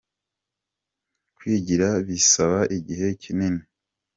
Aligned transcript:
Kwigira 1.37 1.87
bisaba 2.07 2.59
igihe 2.77 3.07
kinini. 3.21 3.63